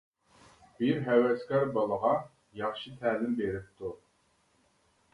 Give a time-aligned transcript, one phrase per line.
[0.79, 2.15] بىر ھەۋەسكار بالىغا،
[2.65, 3.97] ياخشى تەلىم بېرىپتۇ.